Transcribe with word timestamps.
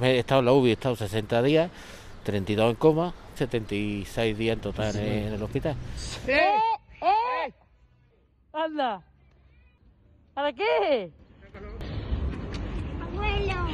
He 0.00 0.18
estado 0.18 0.40
en 0.40 0.46
la 0.46 0.52
UBI, 0.52 0.70
he 0.70 0.72
estado 0.72 0.96
60 0.96 1.42
días, 1.42 1.70
32 2.24 2.70
en 2.70 2.76
coma, 2.76 3.14
76 3.36 4.38
días 4.38 4.54
en 4.56 4.60
total 4.60 4.96
en, 4.96 5.26
en 5.26 5.32
el 5.34 5.42
hospital. 5.42 5.76
¡Eh! 6.26 6.58
¡Eh! 7.00 7.52
¡Anda! 8.52 9.02
¿Para 10.34 10.52
qué? 10.52 11.10
Abuelo. 13.00 13.66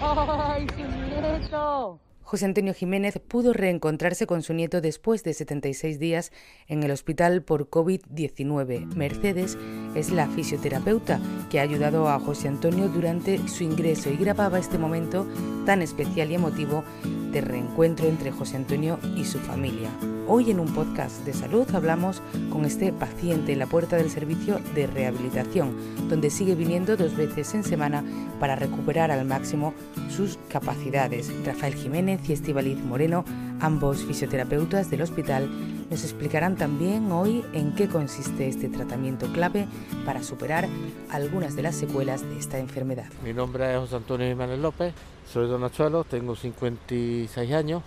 ¡Ay, 0.00 0.66
su 0.68 1.20
nieto! 1.20 2.00
José 2.26 2.44
Antonio 2.44 2.74
Jiménez 2.74 3.20
pudo 3.20 3.52
reencontrarse 3.52 4.26
con 4.26 4.42
su 4.42 4.52
nieto 4.52 4.80
después 4.80 5.22
de 5.22 5.32
76 5.32 6.00
días 6.00 6.32
en 6.66 6.82
el 6.82 6.90
hospital 6.90 7.44
por 7.44 7.70
COVID-19. 7.70 8.96
Mercedes 8.96 9.56
es 9.94 10.10
la 10.10 10.26
fisioterapeuta 10.26 11.20
que 11.50 11.60
ha 11.60 11.62
ayudado 11.62 12.08
a 12.08 12.18
José 12.18 12.48
Antonio 12.48 12.88
durante 12.88 13.46
su 13.46 13.62
ingreso 13.62 14.10
y 14.10 14.16
grababa 14.16 14.58
este 14.58 14.76
momento 14.76 15.24
tan 15.66 15.82
especial 15.82 16.32
y 16.32 16.34
emotivo 16.34 16.82
de 17.30 17.42
reencuentro 17.42 18.08
entre 18.08 18.32
José 18.32 18.56
Antonio 18.56 18.98
y 19.16 19.24
su 19.24 19.38
familia. 19.38 19.88
Hoy 20.28 20.50
en 20.50 20.58
un 20.58 20.74
podcast 20.74 21.24
de 21.24 21.32
salud 21.32 21.72
hablamos 21.72 22.20
con 22.50 22.64
este 22.64 22.92
paciente 22.92 23.52
en 23.52 23.60
la 23.60 23.68
puerta 23.68 23.94
del 23.94 24.10
servicio 24.10 24.58
de 24.74 24.88
rehabilitación, 24.88 25.76
donde 26.08 26.30
sigue 26.30 26.56
viniendo 26.56 26.96
dos 26.96 27.16
veces 27.16 27.54
en 27.54 27.62
semana 27.62 28.02
para 28.40 28.56
recuperar 28.56 29.12
al 29.12 29.24
máximo 29.24 29.72
sus 30.10 30.36
capacidades. 30.48 31.32
Rafael 31.44 31.74
Jiménez 31.74 32.28
y 32.28 32.32
Estibaliz 32.32 32.76
Moreno, 32.76 33.24
ambos 33.60 34.04
fisioterapeutas 34.04 34.90
del 34.90 35.02
hospital, 35.02 35.48
nos 35.90 36.02
explicarán 36.02 36.56
también 36.56 37.12
hoy 37.12 37.44
en 37.52 37.76
qué 37.76 37.86
consiste 37.86 38.48
este 38.48 38.68
tratamiento 38.68 39.32
clave 39.32 39.68
para 40.04 40.24
superar 40.24 40.66
algunas 41.08 41.54
de 41.54 41.62
las 41.62 41.76
secuelas 41.76 42.22
de 42.22 42.36
esta 42.36 42.58
enfermedad. 42.58 43.06
Mi 43.22 43.32
nombre 43.32 43.72
es 43.72 43.78
José 43.78 43.94
Antonio 43.94 44.26
Jiménez 44.26 44.58
López, 44.58 44.92
soy 45.32 45.46
donachuelo, 45.46 46.02
tengo 46.02 46.34
56 46.34 47.52
años 47.52 47.84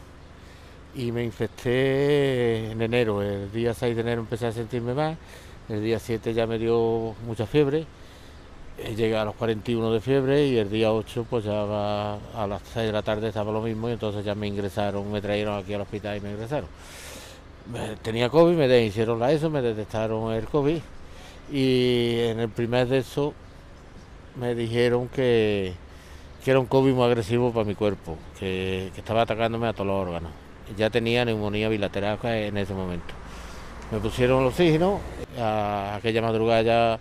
y 0.95 1.11
me 1.11 1.23
infecté 1.23 2.71
en 2.71 2.81
enero. 2.81 3.21
El 3.21 3.51
día 3.51 3.73
6 3.73 3.95
de 3.95 4.01
enero 4.01 4.21
empecé 4.21 4.47
a 4.47 4.51
sentirme 4.51 4.93
mal, 4.93 5.17
el 5.69 5.83
día 5.83 5.99
7 5.99 6.33
ya 6.33 6.47
me 6.47 6.57
dio 6.57 7.15
mucha 7.25 7.45
fiebre, 7.45 7.85
eh, 8.77 8.95
llegué 8.95 9.17
a 9.17 9.25
los 9.25 9.35
41 9.35 9.91
de 9.91 9.99
fiebre 9.99 10.47
y 10.47 10.57
el 10.57 10.69
día 10.69 10.91
8 10.91 11.25
pues 11.29 11.45
ya 11.45 11.63
a 11.63 12.47
las 12.47 12.61
6 12.73 12.87
de 12.87 12.91
la 12.91 13.01
tarde 13.01 13.27
estaba 13.27 13.51
lo 13.51 13.61
mismo 13.61 13.89
y 13.89 13.93
entonces 13.93 14.23
ya 14.23 14.35
me 14.35 14.47
ingresaron, 14.47 15.11
me 15.11 15.21
trajeron 15.21 15.59
aquí 15.59 15.73
al 15.73 15.81
hospital 15.81 16.17
y 16.17 16.21
me 16.21 16.31
ingresaron. 16.31 16.69
Tenía 18.01 18.29
COVID, 18.29 18.55
me 18.55 18.83
hicieron 18.83 19.19
la 19.19 19.31
ESO, 19.31 19.49
me 19.49 19.61
detectaron 19.61 20.33
el 20.33 20.45
COVID 20.47 20.79
y 21.51 22.19
en 22.19 22.39
el 22.39 22.49
primer 22.49 22.87
de 22.87 22.99
eso 22.99 23.33
me 24.35 24.55
dijeron 24.55 25.07
que, 25.09 25.73
que 26.43 26.51
era 26.51 26.59
un 26.59 26.65
COVID 26.65 26.93
muy 26.93 27.03
agresivo 27.03 27.51
para 27.51 27.65
mi 27.65 27.75
cuerpo, 27.75 28.17
que, 28.39 28.91
que 28.95 29.01
estaba 29.01 29.21
atacándome 29.23 29.67
a 29.67 29.73
todos 29.73 29.87
los 29.87 30.07
órganos. 30.07 30.48
Ya 30.77 30.89
tenía 30.89 31.25
neumonía 31.25 31.69
bilateral 31.69 32.19
en 32.23 32.57
ese 32.57 32.73
momento. 32.73 33.13
Me 33.91 33.99
pusieron 33.99 34.41
el 34.41 34.47
oxígeno, 34.47 34.99
a 35.39 35.95
aquella 35.95 36.21
madrugada 36.21 36.61
ya 36.61 36.99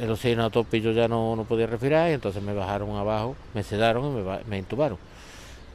el 0.00 0.10
oxígeno 0.10 0.44
a 0.44 0.50
tope 0.50 0.80
yo 0.80 0.92
ya 0.92 1.08
no, 1.08 1.34
no 1.34 1.44
podía 1.44 1.66
respirar 1.66 2.10
y 2.10 2.14
entonces 2.14 2.42
me 2.42 2.54
bajaron 2.54 2.94
abajo, 2.96 3.34
me 3.54 3.62
sedaron 3.62 4.06
y 4.06 4.22
me, 4.22 4.38
me 4.46 4.58
intubaron. 4.58 4.98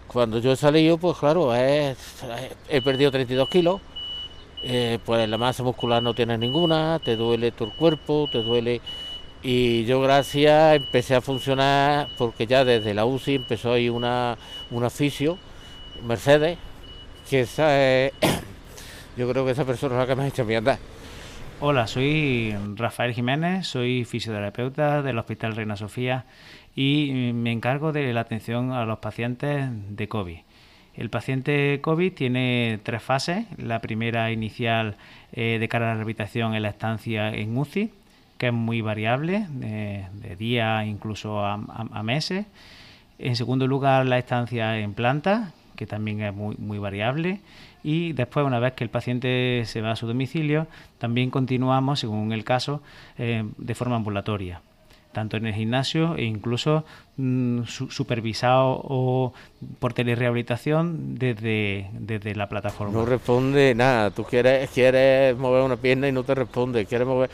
Cuando 0.07 0.39
yo 0.39 0.51
he 0.51 0.55
salido, 0.55 0.97
pues 0.97 1.17
claro, 1.17 1.53
he 1.53 1.95
perdido 2.83 3.11
32 3.11 3.49
kilos, 3.49 3.81
eh, 4.63 4.99
pues 5.05 5.27
la 5.29 5.37
masa 5.37 5.61
muscular 5.63 6.01
no 6.01 6.13
tienes 6.13 6.39
ninguna, 6.39 6.99
te 7.03 7.15
duele 7.15 7.53
el 7.57 7.73
cuerpo, 7.77 8.27
te 8.31 8.41
duele... 8.41 8.81
Y 9.43 9.85
yo 9.85 10.01
gracias 10.01 10.75
empecé 10.75 11.13
a 11.13 11.21
funcionar 11.21 12.07
porque 12.17 12.47
ya 12.47 12.65
desde 12.65 12.95
la 12.95 13.05
UCI 13.05 13.35
empezó 13.35 13.73
ahí 13.73 13.89
una, 13.89 14.39
una 14.71 14.89
fisio, 14.89 15.37
Mercedes, 16.03 16.57
que 17.29 17.41
esa 17.41 17.77
es- 17.81 18.13
yo 19.17 19.29
creo 19.29 19.45
que 19.45 19.51
esa 19.51 19.65
persona 19.65 19.95
es 19.95 19.99
la 19.99 20.07
que 20.07 20.15
me 20.15 20.23
ha 20.23 20.27
hecho 20.27 20.45
mí 20.45 20.55
andar. 20.55 20.77
Hola, 21.61 21.87
soy 21.87 22.53
Rafael 22.75 23.13
Jiménez, 23.13 23.65
soy 23.67 24.03
fisioterapeuta 24.03 25.01
del 25.01 25.17
Hospital 25.17 25.55
Reina 25.55 25.77
Sofía 25.77 26.25
y 26.75 27.31
me 27.33 27.51
encargo 27.51 27.93
de 27.93 28.11
la 28.13 28.21
atención 28.21 28.71
a 28.73 28.85
los 28.85 28.99
pacientes 28.99 29.65
de 29.89 30.07
COVID. 30.07 30.37
El 30.95 31.09
paciente 31.09 31.79
COVID 31.81 32.13
tiene 32.13 32.79
tres 32.83 33.01
fases. 33.01 33.45
La 33.57 33.79
primera 33.79 34.31
inicial 34.31 34.95
eh, 35.33 35.57
de 35.59 35.67
cara 35.67 35.85
a 35.85 35.89
la 35.89 35.93
rehabilitación 35.95 36.55
es 36.55 36.61
la 36.61 36.69
estancia 36.69 37.29
en 37.33 37.57
UCI, 37.57 37.91
que 38.37 38.47
es 38.47 38.53
muy 38.53 38.81
variable, 38.81 39.45
de, 39.49 40.05
de 40.13 40.35
días 40.35 40.85
incluso 40.85 41.39
a- 41.45 41.53
a 41.55 42.03
meses. 42.03 42.45
En 43.17 43.35
segundo 43.37 43.65
lugar, 43.67 44.05
la 44.05 44.17
estancia 44.17 44.77
en 44.79 44.93
planta, 44.93 45.51
que 45.75 45.85
también 45.85 46.21
es 46.21 46.33
muy, 46.33 46.55
muy 46.57 46.77
variable. 46.79 47.39
Y 47.83 48.13
después, 48.13 48.45
una 48.45 48.59
vez 48.59 48.73
que 48.73 48.83
el 48.83 48.89
paciente 48.89 49.63
se 49.65 49.81
va 49.81 49.91
a 49.91 49.95
su 49.95 50.07
domicilio, 50.07 50.67
también 50.97 51.29
continuamos, 51.29 51.99
según 51.99 52.31
el 52.31 52.43
caso, 52.43 52.81
eh, 53.17 53.43
de 53.57 53.75
forma 53.75 53.95
ambulatoria, 53.95 54.61
tanto 55.11 55.37
en 55.37 55.45
el 55.45 55.53
gimnasio 55.53 56.15
e 56.15 56.23
incluso 56.23 56.83
mm, 57.17 57.63
su- 57.65 57.91
supervisado 57.91 58.81
o 58.83 59.33
por 59.79 59.93
telerehabilitación 59.93 61.15
desde, 61.17 61.89
desde 61.93 62.35
la 62.35 62.49
plataforma. 62.49 62.91
No 62.93 63.05
responde 63.05 63.73
nada, 63.75 64.09
tú 64.11 64.23
quieres, 64.23 64.69
quieres 64.71 65.37
mover 65.37 65.63
una 65.63 65.77
pierna 65.77 66.07
y 66.07 66.11
no 66.11 66.23
te 66.23 66.35
responde, 66.35 66.85
quieres 66.85 67.07
mover... 67.07 67.29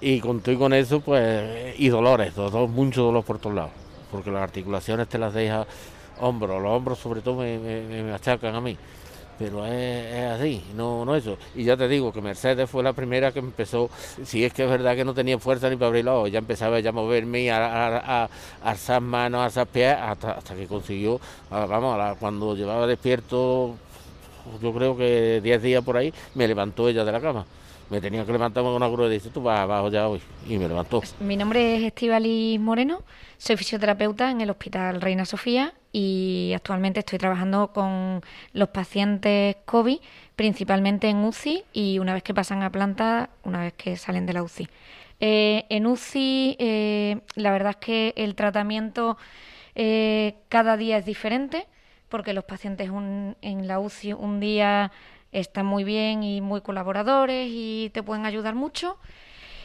Y 0.00 0.20
con 0.20 0.40
tú 0.40 0.50
y 0.50 0.56
con 0.58 0.74
eso, 0.74 1.00
pues, 1.00 1.74
y 1.80 1.88
dolores, 1.88 2.34
dolor, 2.34 2.68
mucho 2.68 3.04
dolor 3.04 3.24
por 3.24 3.38
todos 3.38 3.56
lados, 3.56 3.70
porque 4.10 4.30
las 4.30 4.42
articulaciones 4.42 5.08
te 5.08 5.16
las 5.16 5.32
deja 5.32 5.66
hombros, 6.20 6.62
los 6.62 6.70
hombros 6.72 6.98
sobre 6.98 7.20
todo 7.22 7.36
me, 7.36 7.58
me- 7.58 8.02
me 8.02 8.12
achacan 8.12 8.54
a 8.54 8.60
mí, 8.60 8.76
pero 9.38 9.66
es, 9.66 10.32
así, 10.32 10.62
no, 10.74 11.04
no 11.04 11.16
eso. 11.16 11.36
Y 11.54 11.64
ya 11.64 11.76
te 11.76 11.88
digo 11.88 12.12
que 12.12 12.22
Mercedes 12.22 12.70
fue 12.70 12.82
la 12.82 12.92
primera 12.92 13.32
que 13.32 13.40
empezó, 13.40 13.90
si 14.24 14.44
es 14.44 14.52
que 14.52 14.64
es 14.64 14.70
verdad 14.70 14.94
que 14.96 15.04
no 15.04 15.14
tenía 15.14 15.38
fuerza 15.38 15.68
ni 15.70 15.76
para 15.76 15.88
abrir 15.88 16.04
los 16.04 16.14
ojos, 16.14 16.30
ya 16.32 16.38
empezaba 16.38 16.80
ya 16.80 16.90
a 16.90 16.92
moverme 16.92 17.50
a, 17.50 17.58
a, 17.66 17.96
a- 17.98 18.24
a 18.24 18.30
alzar 18.70 19.00
manos, 19.00 19.40
a 19.40 19.44
alzar 19.46 19.66
pies, 19.66 19.96
hasta, 19.98 20.32
hasta 20.32 20.54
que 20.54 20.66
consiguió, 20.66 21.20
vamos, 21.50 22.16
cuando 22.18 22.54
llevaba 22.56 22.86
despierto 22.86 23.74
yo 24.60 24.72
creo 24.74 24.96
que 24.96 25.40
10 25.42 25.62
días 25.62 25.82
por 25.84 25.96
ahí, 25.96 26.12
me 26.34 26.46
levantó 26.46 26.88
ella 26.88 27.04
de 27.04 27.12
la 27.12 27.20
cama. 27.20 27.46
Me 27.90 28.00
tenía 28.00 28.24
que 28.24 28.32
levantar 28.32 28.62
con 28.62 28.72
una 28.72 28.88
grúa 28.88 29.06
y 29.08 29.10
dice, 29.10 29.30
tú 29.30 29.42
vas 29.42 29.60
abajo 29.60 29.90
ya 29.90 30.08
hoy. 30.08 30.20
Y 30.48 30.56
me 30.58 30.66
levantó. 30.68 31.02
Mi 31.20 31.36
nombre 31.36 31.76
es 31.76 31.82
Estivali 31.84 32.58
Moreno, 32.58 33.02
soy 33.36 33.56
fisioterapeuta 33.56 34.30
en 34.30 34.40
el 34.40 34.50
Hospital 34.50 35.00
Reina 35.00 35.24
Sofía 35.24 35.74
y 35.92 36.52
actualmente 36.56 37.00
estoy 37.00 37.18
trabajando 37.18 37.68
con 37.72 38.22
los 38.52 38.68
pacientes 38.70 39.56
COVID, 39.66 39.98
principalmente 40.34 41.08
en 41.08 41.18
UCI 41.18 41.62
y 41.72 41.98
una 41.98 42.14
vez 42.14 42.22
que 42.22 42.34
pasan 42.34 42.62
a 42.62 42.70
planta, 42.72 43.30
una 43.44 43.60
vez 43.60 43.74
que 43.74 43.96
salen 43.96 44.26
de 44.26 44.32
la 44.32 44.42
UCI. 44.42 44.68
Eh, 45.20 45.66
en 45.68 45.86
UCI, 45.86 46.56
eh, 46.58 47.20
la 47.36 47.52
verdad 47.52 47.70
es 47.70 47.76
que 47.76 48.14
el 48.16 48.34
tratamiento 48.34 49.16
eh, 49.76 50.36
cada 50.48 50.76
día 50.76 50.96
es 50.98 51.04
diferente 51.04 51.66
porque 52.08 52.32
los 52.32 52.44
pacientes 52.44 52.90
un- 52.90 53.36
en 53.42 53.66
la 53.68 53.78
UCI 53.78 54.12
un 54.14 54.40
día 54.40 54.90
están 55.34 55.66
muy 55.66 55.84
bien 55.84 56.22
y 56.22 56.40
muy 56.40 56.62
colaboradores 56.62 57.48
y 57.50 57.90
te 57.92 58.02
pueden 58.02 58.24
ayudar 58.24 58.54
mucho 58.54 58.98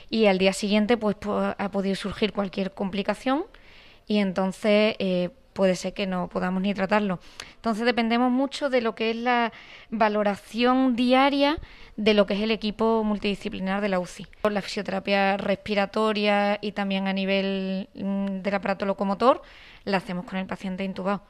y 0.09 0.25
al 0.25 0.37
día 0.37 0.53
siguiente 0.53 0.97
pues 0.97 1.15
ha 1.25 1.71
podido 1.71 1.95
surgir 1.95 2.33
cualquier 2.33 2.73
complicación 2.73 3.45
y 4.07 4.17
entonces 4.17 4.95
eh, 4.99 5.29
puede 5.53 5.75
ser 5.75 5.93
que 5.93 6.07
no 6.07 6.29
podamos 6.29 6.61
ni 6.61 6.73
tratarlo. 6.73 7.19
Entonces 7.55 7.85
dependemos 7.85 8.31
mucho 8.31 8.69
de 8.69 8.81
lo 8.81 8.95
que 8.95 9.11
es 9.11 9.15
la 9.15 9.51
valoración 9.89 10.95
diaria 10.95 11.57
de 11.95 12.13
lo 12.13 12.25
que 12.25 12.33
es 12.33 12.41
el 12.41 12.51
equipo 12.51 13.03
multidisciplinar 13.03 13.81
de 13.81 13.89
la 13.89 13.99
UCI. 13.99 14.25
La 14.49 14.61
fisioterapia 14.61 15.37
respiratoria 15.37 16.57
y 16.61 16.71
también 16.71 17.07
a 17.07 17.13
nivel 17.13 17.89
mm, 17.93 18.41
del 18.41 18.55
aparato 18.55 18.85
locomotor 18.85 19.41
la 19.83 19.97
hacemos 19.97 20.25
con 20.25 20.39
el 20.39 20.47
paciente 20.47 20.83
intubado. 20.83 21.23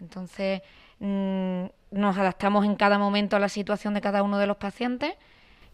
Entonces 0.00 0.62
mm, 1.02 1.64
nos 1.90 2.16
adaptamos 2.16 2.64
en 2.64 2.76
cada 2.76 2.98
momento 2.98 3.36
a 3.36 3.38
la 3.38 3.48
situación 3.48 3.94
de 3.94 4.00
cada 4.00 4.22
uno 4.22 4.38
de 4.38 4.46
los 4.46 4.56
pacientes 4.56 5.14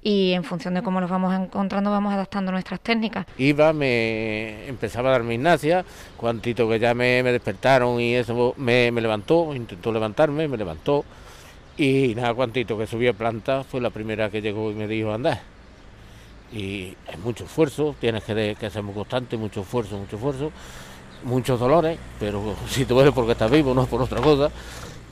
y 0.02 0.32
en 0.32 0.44
función 0.44 0.74
de 0.74 0.82
cómo 0.82 1.00
los 1.00 1.10
vamos 1.10 1.34
encontrando 1.34 1.90
vamos 1.90 2.12
adaptando 2.12 2.52
nuestras 2.52 2.80
técnicas. 2.80 3.26
Iba, 3.36 3.72
me 3.72 4.68
empezaba 4.68 5.08
a 5.08 5.12
dar 5.12 5.22
mi 5.22 5.34
gimnasia, 5.34 5.84
cuantito 6.16 6.68
que 6.68 6.78
ya 6.78 6.94
me, 6.94 7.22
despertaron 7.24 8.00
y 8.00 8.14
eso 8.14 8.54
me, 8.56 8.90
levantó, 8.92 9.54
intentó 9.54 9.92
levantarme, 9.92 10.48
me 10.48 10.56
levantó. 10.56 11.04
Y 11.76 12.14
nada, 12.16 12.34
cuantito 12.34 12.76
que 12.76 12.86
subí 12.86 13.06
a 13.06 13.12
planta, 13.12 13.62
fue 13.64 13.80
la 13.80 13.90
primera 13.90 14.30
que 14.30 14.40
llegó 14.40 14.70
y 14.70 14.74
me 14.74 14.88
dijo 14.88 15.12
andar. 15.12 15.40
Y 16.52 16.96
es 17.06 17.18
mucho 17.22 17.44
esfuerzo, 17.44 17.94
tienes 18.00 18.24
que, 18.24 18.56
que 18.58 18.70
ser 18.70 18.82
muy 18.82 18.94
constante, 18.94 19.36
mucho 19.36 19.60
esfuerzo, 19.60 19.98
mucho 19.98 20.16
esfuerzo, 20.16 20.52
muchos 21.24 21.60
dolores, 21.60 21.98
pero 22.18 22.56
si 22.68 22.84
te 22.84 22.94
duele 22.94 23.12
porque 23.12 23.32
estás 23.32 23.50
vivo, 23.50 23.74
no 23.74 23.82
es 23.82 23.88
por 23.88 24.02
otra 24.02 24.20
cosa. 24.20 24.50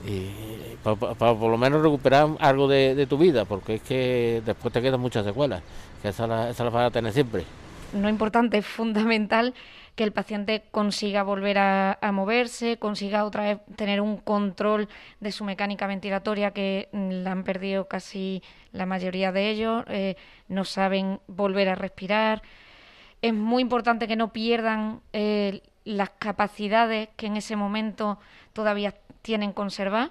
Y 0.07 0.77
para 0.83 0.97
por 0.97 1.51
lo 1.51 1.59
menos 1.59 1.83
recuperar 1.83 2.29
algo 2.39 2.69
de, 2.69 2.95
de 2.95 3.07
tu 3.07 3.19
vida, 3.19 3.45
porque 3.45 3.75
es 3.75 3.83
que 3.83 4.43
después 4.45 4.73
te 4.73 4.81
quedan 4.81 5.01
muchas 5.01 5.25
secuelas, 5.25 5.63
que 6.01 6.09
esas 6.09 6.29
las 6.29 6.51
esa 6.51 6.65
las 6.65 6.73
vas 6.73 6.87
a 6.87 6.91
tener 6.91 7.13
siempre. 7.13 7.45
No 7.93 8.09
importante, 8.09 8.59
es 8.59 8.67
fundamental 8.67 9.55
que 9.97 10.05
el 10.05 10.13
paciente 10.13 10.63
consiga 10.71 11.23
volver 11.23 11.57
a, 11.59 11.99
moverse, 12.13 12.77
consiga 12.77 13.25
otra 13.25 13.45
vez 13.45 13.59
tener 13.77 14.03
un 14.03 14.19
control 14.19 14.89
de 15.21 15.33
su 15.33 15.43
mecánica 15.43 15.87
ventilatoria 15.87 16.51
que 16.51 16.91
la 16.93 17.33
han 17.33 17.45
perdido 17.45 17.89
casi 17.89 18.43
la 18.73 18.85
mayoría 18.85 19.33
de 19.33 19.49
ellos, 19.49 19.85
eh, 19.89 20.17
no 20.49 20.65
saben 20.65 21.19
volver 21.27 21.71
a 21.71 21.75
respirar. 21.75 22.43
Es 23.23 23.33
muy 23.33 23.63
importante 23.63 24.07
que 24.07 24.17
no 24.17 24.35
pierdan 24.35 25.01
eh, 25.15 25.63
las 25.87 26.11
capacidades 26.19 27.09
que 27.17 27.27
en 27.27 27.37
ese 27.37 27.55
momento 27.57 28.19
todavía 28.53 28.95
tienen 29.23 29.53
conservar 29.53 30.11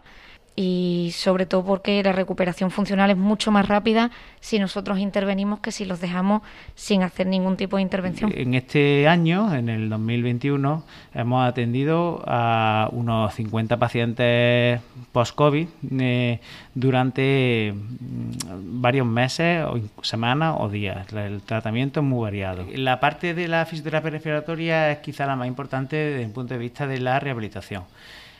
y 0.55 1.11
sobre 1.13 1.45
todo 1.45 1.65
porque 1.65 2.01
la 2.01 2.13
recuperación 2.13 2.71
funcional 2.71 3.11
es 3.11 3.17
mucho 3.17 3.51
más 3.51 3.67
rápida 3.67 4.11
si 4.39 4.57
nosotros 4.57 4.99
intervenimos 4.99 5.59
que 5.59 5.71
si 5.71 5.83
los 5.83 5.99
dejamos 5.99 6.43
sin 6.75 7.03
hacer 7.03 7.27
ningún 7.27 7.57
tipo 7.57 7.75
de 7.75 7.81
intervención. 7.81 8.31
En 8.33 8.53
este 8.53 9.07
año, 9.07 9.53
en 9.53 9.67
el 9.67 9.89
2021, 9.89 10.83
hemos 11.13 11.47
atendido 11.47 12.23
a 12.25 12.89
unos 12.93 13.33
50 13.33 13.77
pacientes 13.77 14.79
post-COVID 15.11 15.67
eh, 15.99 16.39
durante 16.73 17.73
mm, 17.73 18.81
varios 18.81 19.07
meses, 19.07 19.65
o 19.65 19.79
semanas 20.03 20.55
o 20.59 20.69
días. 20.69 21.11
El 21.11 21.41
tratamiento 21.41 21.99
es 21.99 22.05
muy 22.05 22.21
variado. 22.21 22.65
La 22.75 22.99
parte 22.99 23.33
de 23.33 23.47
la 23.47 23.65
fisioterapia 23.65 24.11
respiratoria 24.11 24.91
es 24.91 24.99
quizá 24.99 25.25
la 25.25 25.35
más 25.35 25.47
importante 25.47 25.95
desde 25.97 26.23
el 26.23 26.31
punto 26.31 26.53
de 26.53 26.59
vista 26.59 26.87
de 26.87 26.99
la 26.99 27.19
rehabilitación. 27.19 27.83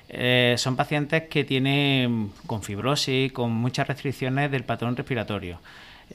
Eh, 0.10 0.56
son 0.58 0.76
pacientes 0.76 1.24
que 1.24 1.44
tienen 1.44 2.32
con 2.46 2.62
fibrosis, 2.64 3.32
con 3.32 3.52
muchas 3.52 3.88
restricciones 3.88 4.52
del 4.52 4.64
patrón 4.64 4.96
respiratorio. 4.96 5.60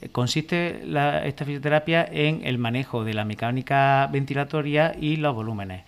Eh, 0.01 0.09
consiste 0.09 0.83
esta 1.25 1.45
fisioterapia 1.45 2.07
en 2.09 2.45
el 2.45 2.57
manejo 2.57 3.03
de 3.03 3.13
la 3.13 3.25
mecánica 3.25 4.07
ventilatoria 4.11 4.95
y 4.99 5.17
los 5.17 5.35
volúmenes, 5.35 5.83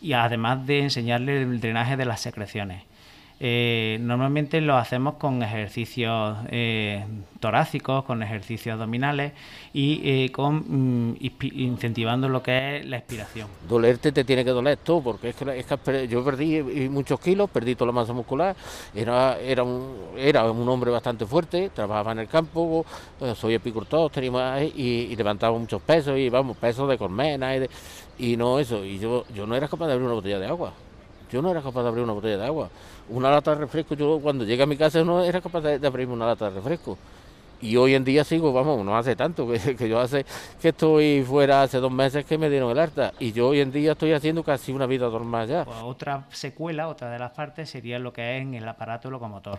y 0.00 0.12
además 0.12 0.66
de 0.66 0.80
enseñarle 0.80 1.42
el 1.42 1.60
drenaje 1.60 1.96
de 1.96 2.04
las 2.04 2.20
secreciones. 2.20 2.82
Eh, 3.40 3.98
normalmente 4.00 4.60
lo 4.60 4.76
hacemos 4.76 5.14
con 5.14 5.42
ejercicios 5.44 6.38
eh, 6.50 7.04
torácicos, 7.38 8.04
con 8.04 8.20
ejercicios 8.24 8.74
abdominales 8.74 9.32
y 9.72 10.00
eh, 10.02 10.32
con 10.32 11.10
mm, 11.10 11.16
incentivando 11.52 12.28
lo 12.28 12.42
que 12.42 12.78
es 12.78 12.86
la 12.86 12.98
expiración. 12.98 13.46
Dolerte 13.68 14.10
te 14.10 14.24
tiene 14.24 14.44
que 14.44 14.50
doler 14.50 14.78
todo, 14.78 15.02
porque 15.02 15.28
es 15.28 15.36
que, 15.36 16.08
yo 16.08 16.24
perdí 16.24 16.62
muchos 16.88 17.20
kilos, 17.20 17.48
perdí 17.48 17.76
toda 17.76 17.86
la 17.86 17.92
masa 17.92 18.12
muscular, 18.12 18.56
era, 18.92 19.38
era, 19.38 19.62
un, 19.62 19.94
era 20.16 20.50
un 20.50 20.68
hombre 20.68 20.90
bastante 20.90 21.24
fuerte, 21.24 21.70
trabajaba 21.70 22.12
en 22.12 22.20
el 22.20 22.28
campo, 22.28 22.84
soy 23.36 23.54
epicultor, 23.54 24.10
tenía, 24.10 24.64
y, 24.64 25.08
y, 25.10 25.16
levantaba 25.16 25.56
muchos 25.56 25.80
pesos, 25.82 26.18
y 26.18 26.28
vamos, 26.28 26.56
pesos 26.56 26.88
de 26.88 26.98
colmena, 26.98 27.56
y, 27.56 27.68
y 28.18 28.36
no 28.36 28.58
eso, 28.58 28.84
y 28.84 28.98
yo, 28.98 29.24
yo 29.32 29.46
no 29.46 29.54
era 29.54 29.68
capaz 29.68 29.86
de 29.86 29.92
abrir 29.92 30.06
una 30.06 30.14
botella 30.14 30.40
de 30.40 30.46
agua. 30.46 30.72
Yo 31.30 31.42
no 31.42 31.50
era 31.50 31.62
capaz 31.62 31.82
de 31.82 31.88
abrir 31.88 32.04
una 32.04 32.12
botella 32.12 32.38
de 32.38 32.46
agua. 32.46 32.70
Una 33.08 33.30
lata 33.30 33.54
de 33.54 33.60
refresco, 33.60 33.94
yo 33.94 34.18
cuando 34.20 34.44
llegué 34.44 34.62
a 34.62 34.66
mi 34.66 34.76
casa 34.76 35.02
no 35.04 35.22
era 35.22 35.40
capaz 35.40 35.60
de, 35.60 35.86
abrirme 35.86 36.14
una 36.14 36.26
lata 36.26 36.50
de 36.50 36.56
refresco. 36.56 36.98
Y 37.60 37.76
hoy 37.76 37.94
en 37.94 38.04
día 38.04 38.22
sigo, 38.22 38.52
vamos, 38.52 38.84
no 38.84 38.96
hace 38.96 39.16
tanto, 39.16 39.48
que, 39.48 39.88
yo 39.88 39.98
hace 39.98 40.24
que 40.60 40.68
estoy 40.68 41.24
fuera 41.24 41.62
hace 41.62 41.78
dos 41.78 41.90
meses 41.90 42.24
que 42.24 42.38
me 42.38 42.48
dieron 42.48 42.70
el 42.70 42.78
harta. 42.78 43.12
Y 43.18 43.32
yo 43.32 43.48
hoy 43.48 43.60
en 43.60 43.72
día 43.72 43.92
estoy 43.92 44.12
haciendo 44.12 44.42
casi 44.44 44.72
una 44.72 44.86
vida 44.86 45.08
normal 45.08 45.48
ya. 45.48 45.64
Pues 45.64 45.78
otra 45.82 46.26
secuela, 46.30 46.88
otra 46.88 47.10
de 47.10 47.18
las 47.18 47.32
partes 47.32 47.68
sería 47.68 47.98
lo 47.98 48.12
que 48.12 48.36
es 48.36 48.42
en 48.42 48.54
el 48.54 48.68
aparato 48.68 49.10
locomotor. 49.10 49.58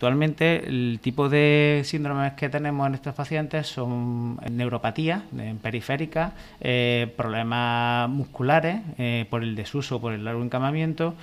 Actualmente 0.00 0.66
el 0.66 0.98
tipo 1.02 1.28
de 1.28 1.82
síndromes 1.84 2.32
que 2.32 2.48
tenemos 2.48 2.86
en 2.86 2.94
estos 2.94 3.14
pacientes 3.14 3.66
son 3.66 4.38
neuropatía 4.50 5.24
periférica, 5.60 6.32
eh, 6.58 7.12
problemas 7.18 8.08
musculares 8.08 8.80
eh, 8.96 9.26
por 9.28 9.42
el 9.42 9.54
desuso, 9.54 10.00
por 10.00 10.14
el 10.14 10.24
largo 10.24 10.42
encamamiento 10.42 11.14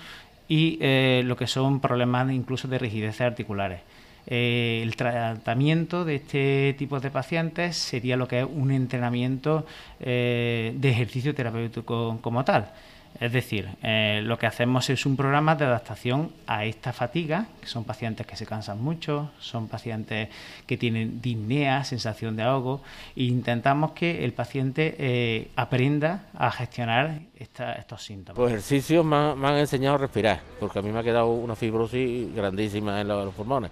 y 0.47 0.77
eh, 0.79 1.23
lo 1.25 1.35
que 1.35 1.47
son 1.47 1.79
problemas 1.79 2.31
incluso 2.31 2.67
de 2.67 2.77
rigidez 2.77 3.19
articulares. 3.19 3.79
el 4.27 4.95
tratamiento 4.95 6.05
de 6.05 6.15
este 6.15 6.75
tipo 6.77 6.99
de 6.99 7.09
pacientes 7.09 7.77
sería 7.77 8.15
lo 8.15 8.27
que 8.27 8.41
es 8.41 8.47
un 8.47 8.69
entrenamiento 8.69 9.65
de 9.99 10.79
ejercicio 10.83 11.33
terapéutico 11.33 12.19
como 12.21 12.43
tal. 12.45 12.69
Es 13.19 13.31
decir, 13.31 13.69
eh, 13.81 14.21
lo 14.23 14.37
que 14.37 14.45
hacemos 14.45 14.89
es 14.89 15.05
un 15.05 15.15
programa 15.15 15.55
de 15.55 15.65
adaptación 15.65 16.31
a 16.45 16.65
esta 16.65 16.93
fatiga, 16.93 17.47
que 17.59 17.67
son 17.67 17.83
pacientes 17.83 18.27
que 18.27 18.35
se 18.35 18.45
cansan 18.45 18.81
mucho, 18.81 19.31
son 19.39 19.67
pacientes 19.67 20.29
que 20.65 20.77
tienen 20.77 21.21
disnea, 21.21 21.83
sensación 21.83 22.35
de 22.35 22.43
ahogo, 22.43 22.81
e 23.15 23.23
intentamos 23.23 23.91
que 23.91 24.23
el 24.23 24.33
paciente 24.33 24.95
eh, 24.99 25.49
aprenda 25.55 26.25
a 26.37 26.51
gestionar 26.51 27.21
estos 27.35 28.03
síntomas. 28.03 28.39
Los 28.39 28.49
ejercicios 28.49 29.05
me, 29.05 29.15
han 29.15 29.57
enseñado 29.57 29.95
a 29.95 29.99
respirar, 29.99 30.41
porque 30.59 30.79
a 30.79 30.81
mí 30.81 30.91
me 30.91 30.99
ha 30.99 31.03
quedado 31.03 31.29
una 31.29 31.55
fibrosis 31.55 32.33
grandísima 32.33 33.01
en 33.01 33.07
los 33.07 33.33
pulmones 33.33 33.71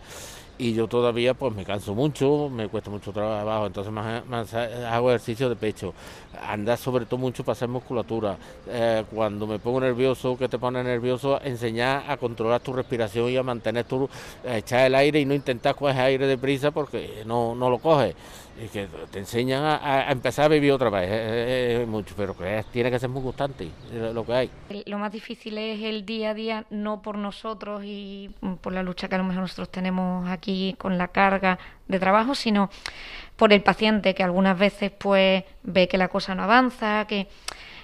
y 0.58 0.74
yo 0.74 0.88
todavía 0.88 1.34
pues 1.34 1.54
me 1.54 1.66
canso 1.66 1.94
mucho, 1.94 2.50
me 2.50 2.68
cuesta 2.68 2.90
mucho 2.90 3.12
trabajo, 3.12 3.68
entonces 3.68 3.92
más, 3.92 4.54
hago 4.54 5.10
ejercicio 5.10 5.50
de 5.50 5.56
pecho, 5.56 5.94
andar 6.48 6.78
sobre 6.78 7.06
todo 7.06 7.18
mucho 7.18 7.44
para 7.44 7.54
hacer 7.54 7.68
musculatura, 7.68 8.38
eh, 8.68 9.04
cuando 9.14 9.48
me 9.48 9.60
pongo 9.60 9.82
nervioso, 9.82 10.38
que 10.38 10.48
te 10.48 10.58
pone 10.58 10.84
nervioso, 10.84 11.42
enseñar 11.42 12.10
a 12.10 12.18
controlar 12.18 12.62
tu 12.62 12.74
respiración 12.74 13.30
y 13.30 13.38
a 13.38 13.44
mantener 13.44 13.86
tu, 13.86 14.10
echar 14.46 14.86
el 14.86 14.96
aire 14.96 15.20
y 15.20 15.26
no 15.26 15.34
intentar 15.34 15.76
coger 15.76 16.02
aire 16.02 16.28
deprisa 16.28 16.72
porque 16.72 17.24
no, 17.26 17.56
no 17.56 17.70
lo 17.70 17.80
coges 17.80 18.16
y 18.64 18.68
que 18.70 18.88
te 19.12 19.20
enseñan 19.20 19.64
a, 19.66 20.10
empezar 20.12 20.46
a 20.46 20.48
vivir 20.48 20.72
otra 20.72 20.90
vez, 20.90 21.10
es, 21.12 21.88
mucho, 21.88 22.16
pero 22.16 22.36
que 22.36 22.64
tiene 22.72 22.90
que 22.90 23.00
ser 23.00 23.10
muy 23.10 23.22
constante 23.22 23.70
lo 24.14 24.26
que 24.26 24.34
hay. 24.34 24.50
Lo 24.86 24.98
más 24.98 25.12
difícil 25.12 25.58
es 25.58 25.82
el 25.82 26.06
día 26.06 26.30
a 26.30 26.34
día, 26.34 26.66
no 26.70 27.02
por 27.02 27.18
nosotros 27.18 27.84
y 27.84 28.32
por 28.62 28.74
la 28.74 28.84
lucha 28.84 29.10
que 29.10 29.16
a 29.16 29.18
lo 29.18 29.26
mejor 29.26 29.42
nosotros 29.42 29.70
tenemos 29.70 30.28
aquí 30.30 30.45
con 30.78 30.98
la 30.98 31.10
carga 31.10 31.60
de 31.88 32.00
trabajo, 32.00 32.36
sino 32.36 32.70
por 33.36 33.54
el 33.54 33.62
paciente 33.62 34.16
que 34.16 34.24
algunas 34.24 34.58
veces 34.58 34.92
pues 34.98 35.44
ve 35.64 35.88
que 35.88 35.98
la 35.98 36.08
cosa 36.08 36.36
no 36.36 36.44
avanza, 36.44 37.06
que 37.08 37.28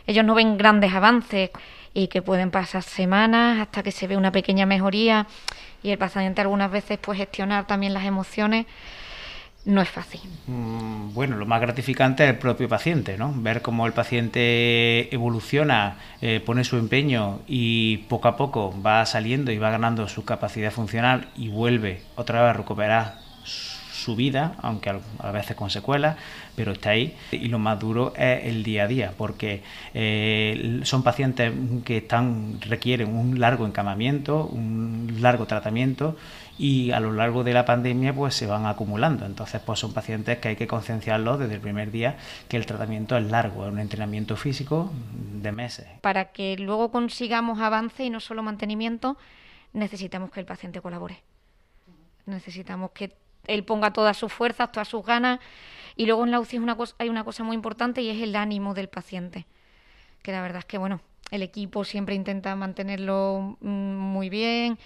ellos 0.07 0.25
no 0.25 0.35
ven 0.35 0.57
grandes 0.57 0.93
avances 0.93 1.49
y 1.93 2.07
que 2.07 2.21
pueden 2.21 2.51
pasar 2.51 2.83
semanas 2.83 3.59
hasta 3.59 3.83
que 3.83 3.91
se 3.91 4.07
ve 4.07 4.17
una 4.17 4.31
pequeña 4.31 4.65
mejoría 4.65 5.27
y 5.83 5.89
el 5.89 5.97
paciente 5.97 6.41
algunas 6.41 6.71
veces 6.71 6.99
pues 7.01 7.17
gestionar 7.17 7.67
también 7.67 7.93
las 7.93 8.05
emociones 8.05 8.65
no 9.65 9.81
es 9.81 9.89
fácil. 9.89 10.21
Mm, 10.47 11.13
bueno, 11.13 11.37
lo 11.37 11.45
más 11.45 11.61
gratificante 11.61 12.23
es 12.23 12.29
el 12.31 12.37
propio 12.37 12.67
paciente, 12.67 13.17
¿no? 13.17 13.33
Ver 13.35 13.61
cómo 13.61 13.85
el 13.85 13.93
paciente 13.93 15.13
evoluciona, 15.13 15.97
eh, 16.21 16.41
pone 16.43 16.63
su 16.63 16.77
empeño 16.77 17.41
y 17.47 17.97
poco 18.09 18.27
a 18.27 18.37
poco 18.37 18.73
va 18.81 19.05
saliendo 19.05 19.51
y 19.51 19.57
va 19.57 19.69
ganando 19.69 20.07
su 20.07 20.25
capacidad 20.25 20.71
funcional 20.71 21.27
y 21.35 21.49
vuelve 21.49 22.01
otra 22.15 22.41
vez 22.41 22.49
a 22.49 22.53
recuperar 22.53 23.15
su 24.01 24.15
vida, 24.15 24.55
aunque 24.61 24.93
a 25.19 25.31
veces 25.31 25.55
con 25.55 25.69
secuelas, 25.69 26.17
pero 26.55 26.73
está 26.73 26.91
ahí. 26.91 27.15
Y 27.31 27.47
lo 27.47 27.59
más 27.59 27.79
duro 27.79 28.13
es 28.15 28.45
el 28.45 28.63
día 28.63 28.83
a 28.83 28.87
día, 28.87 29.13
porque 29.17 29.61
eh, 29.93 30.81
son 30.83 31.03
pacientes 31.03 31.53
que 31.85 31.97
están 31.97 32.59
requieren 32.61 33.15
un 33.15 33.39
largo 33.39 33.65
encamamiento, 33.65 34.45
un 34.45 35.17
largo 35.19 35.45
tratamiento 35.45 36.15
y 36.57 36.91
a 36.91 36.99
lo 36.99 37.11
largo 37.11 37.43
de 37.43 37.53
la 37.53 37.65
pandemia 37.65 38.13
pues 38.13 38.35
se 38.35 38.45
van 38.45 38.65
acumulando. 38.65 39.25
Entonces 39.25 39.61
pues 39.65 39.79
son 39.79 39.93
pacientes 39.93 40.37
que 40.37 40.49
hay 40.49 40.55
que 40.55 40.67
concienciarlos 40.67 41.39
desde 41.39 41.55
el 41.55 41.61
primer 41.61 41.91
día 41.91 42.17
que 42.47 42.57
el 42.57 42.65
tratamiento 42.65 43.17
es 43.17 43.25
largo, 43.25 43.65
es 43.65 43.71
un 43.71 43.79
entrenamiento 43.79 44.35
físico 44.35 44.91
de 45.41 45.51
meses. 45.51 45.87
Para 46.01 46.25
que 46.25 46.57
luego 46.57 46.91
consigamos 46.91 47.59
avance 47.59 48.03
y 48.03 48.09
no 48.09 48.19
solo 48.19 48.43
mantenimiento, 48.43 49.17
necesitamos 49.73 50.31
que 50.31 50.39
el 50.39 50.45
paciente 50.45 50.81
colabore. 50.81 51.23
Necesitamos 52.25 52.91
que 52.91 53.11
él 53.47 53.63
ponga 53.63 53.93
todas 53.93 54.17
sus 54.17 54.31
fuerzas, 54.31 54.71
todas 54.71 54.87
sus 54.87 55.05
ganas. 55.05 55.39
Y 55.95 56.05
luego 56.05 56.23
en 56.23 56.31
la 56.31 56.39
UCI 56.39 56.57
una 56.57 56.75
cosa, 56.75 56.95
hay 56.99 57.09
una 57.09 57.23
cosa 57.23 57.43
muy 57.43 57.55
importante 57.55 58.01
y 58.01 58.09
es 58.09 58.21
el 58.21 58.35
ánimo 58.35 58.73
del 58.73 58.89
paciente. 58.89 59.45
Que 60.21 60.31
la 60.31 60.41
verdad 60.41 60.59
es 60.59 60.65
que, 60.65 60.77
bueno, 60.77 61.01
el 61.31 61.41
equipo 61.41 61.83
siempre 61.83 62.15
intenta 62.15 62.55
mantenerlo 62.55 63.57
mm, 63.61 63.95
muy 63.95 64.29
bien, 64.29 64.77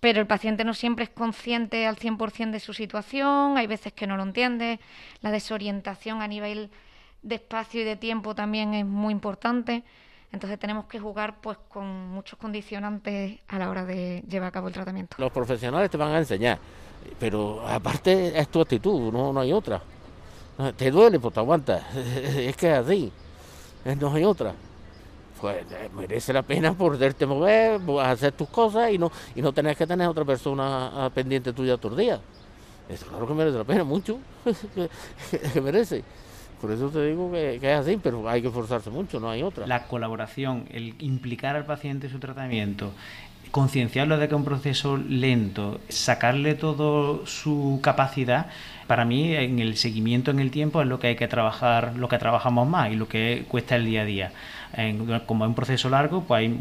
pero 0.00 0.20
el 0.20 0.26
paciente 0.26 0.64
no 0.64 0.74
siempre 0.74 1.04
es 1.04 1.10
consciente 1.10 1.86
al 1.86 1.96
100% 1.96 2.50
de 2.50 2.60
su 2.60 2.72
situación, 2.72 3.58
hay 3.58 3.66
veces 3.66 3.92
que 3.92 4.06
no 4.06 4.16
lo 4.16 4.22
entiende, 4.22 4.80
la 5.20 5.30
desorientación 5.30 6.22
a 6.22 6.28
nivel 6.28 6.70
de 7.22 7.34
espacio 7.34 7.82
y 7.82 7.84
de 7.84 7.96
tiempo 7.96 8.34
también 8.34 8.72
es 8.72 8.86
muy 8.86 9.12
importante. 9.12 9.84
Entonces 10.32 10.58
tenemos 10.58 10.84
que 10.86 11.00
jugar 11.00 11.40
pues 11.40 11.58
con 11.68 11.86
muchos 11.86 12.38
condicionantes 12.38 13.40
a 13.48 13.58
la 13.58 13.68
hora 13.68 13.84
de 13.84 14.22
llevar 14.28 14.48
a 14.48 14.52
cabo 14.52 14.68
el 14.68 14.74
tratamiento. 14.74 15.16
Los 15.18 15.32
profesionales 15.32 15.90
te 15.90 15.96
van 15.96 16.12
a 16.12 16.18
enseñar, 16.18 16.58
pero 17.18 17.66
aparte 17.66 18.38
es 18.38 18.48
tu 18.48 18.60
actitud, 18.60 19.12
no, 19.12 19.32
no 19.32 19.40
hay 19.40 19.52
otra. 19.52 19.82
Te 20.76 20.90
duele, 20.90 21.18
pues 21.18 21.34
te 21.34 21.40
aguantas. 21.40 21.82
Es 21.96 22.56
que 22.56 22.70
es 22.70 22.78
así, 22.78 23.12
no 23.98 24.12
hay 24.12 24.24
otra 24.24 24.54
pues 25.40 25.64
eh, 25.70 25.88
merece 25.94 26.32
la 26.32 26.42
pena 26.42 26.74
poderte 26.74 27.24
mover, 27.26 27.80
hacer 28.00 28.32
tus 28.32 28.48
cosas 28.48 28.92
y 28.92 28.98
no, 28.98 29.10
y 29.34 29.40
no 29.40 29.52
tener 29.52 29.76
que 29.76 29.86
tener 29.86 30.06
otra 30.06 30.24
persona 30.24 31.10
pendiente 31.14 31.52
tuya 31.52 31.76
todos 31.76 31.92
los 31.92 31.98
días. 31.98 32.20
Eso 32.88 33.06
claro 33.06 33.26
que 33.26 33.34
merece 33.34 33.56
la 33.56 33.64
pena, 33.64 33.84
mucho, 33.84 34.18
que 35.52 35.60
merece. 35.60 36.04
Por 36.60 36.72
eso 36.72 36.90
te 36.90 37.06
digo 37.06 37.30
que, 37.32 37.56
es 37.56 37.64
así, 37.64 37.98
pero 38.02 38.28
hay 38.28 38.42
que 38.42 38.48
esforzarse 38.48 38.90
mucho, 38.90 39.18
no 39.18 39.30
hay 39.30 39.42
otra. 39.42 39.66
La 39.66 39.84
colaboración, 39.84 40.66
el 40.70 40.94
implicar 40.98 41.56
al 41.56 41.64
paciente 41.64 42.06
en 42.06 42.12
su 42.12 42.18
tratamiento, 42.18 42.92
concienciarlo 43.50 44.18
de 44.18 44.28
que 44.28 44.34
es 44.34 44.38
un 44.38 44.44
proceso 44.44 44.96
lento, 44.96 45.80
sacarle 45.88 46.54
toda 46.54 47.26
su 47.26 47.80
capacidad, 47.82 48.48
para 48.86 49.04
mí 49.04 49.34
en 49.34 49.58
el 49.58 49.76
seguimiento 49.76 50.30
en 50.30 50.40
el 50.40 50.50
tiempo 50.50 50.82
es 50.82 50.88
lo 50.88 50.98
que 50.98 51.08
hay 51.08 51.16
que 51.16 51.28
trabajar, 51.28 51.94
lo 51.96 52.08
que 52.08 52.18
trabajamos 52.18 52.68
más 52.68 52.92
y 52.92 52.96
lo 52.96 53.08
que 53.08 53.44
cuesta 53.48 53.76
el 53.76 53.86
día 53.86 54.02
a 54.02 54.04
día. 54.04 54.32
como 55.26 55.44
es 55.44 55.48
un 55.48 55.54
proceso 55.54 55.88
largo, 55.88 56.24
pues 56.24 56.40
hay, 56.40 56.60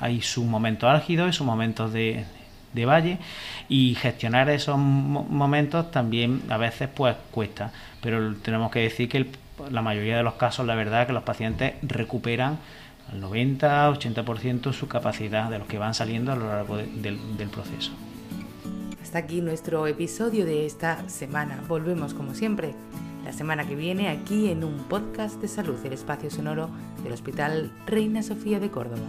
hay 0.00 0.22
sus 0.22 0.44
momentos 0.44 0.90
álgidos 0.90 1.30
y 1.30 1.32
sus 1.32 1.46
momentos 1.46 1.92
de, 1.92 2.24
de 2.76 2.86
valle 2.86 3.18
y 3.68 3.96
gestionar 3.96 4.48
esos 4.50 4.78
momentos 4.78 5.90
también 5.90 6.42
a 6.48 6.56
veces 6.58 6.88
pues 6.94 7.16
cuesta, 7.32 7.72
pero 8.00 8.36
tenemos 8.36 8.70
que 8.70 8.80
decir 8.80 9.08
que 9.08 9.26
la 9.70 9.82
mayoría 9.82 10.16
de 10.16 10.22
los 10.22 10.34
casos 10.34 10.66
la 10.66 10.74
verdad 10.74 11.00
es 11.00 11.06
que 11.08 11.12
los 11.12 11.24
pacientes 11.24 11.74
recuperan 11.82 12.58
al 13.10 13.22
90-80% 13.22 14.72
su 14.72 14.88
capacidad 14.88 15.50
de 15.50 15.58
los 15.58 15.66
que 15.66 15.78
van 15.78 15.94
saliendo 15.94 16.32
a 16.32 16.36
lo 16.36 16.48
largo 16.48 16.76
del 16.76 17.48
proceso. 17.50 17.92
Hasta 19.02 19.18
aquí 19.18 19.40
nuestro 19.40 19.86
episodio 19.86 20.44
de 20.44 20.66
esta 20.66 21.08
semana. 21.08 21.62
Volvemos 21.68 22.12
como 22.12 22.34
siempre 22.34 22.74
la 23.24 23.32
semana 23.32 23.66
que 23.66 23.76
viene 23.76 24.08
aquí 24.08 24.50
en 24.50 24.64
un 24.64 24.84
podcast 24.88 25.40
de 25.40 25.48
salud, 25.48 25.78
el 25.84 25.92
espacio 25.92 26.30
sonoro 26.30 26.70
del 27.02 27.12
Hospital 27.12 27.72
Reina 27.86 28.22
Sofía 28.22 28.60
de 28.60 28.70
Córdoba. 28.70 29.06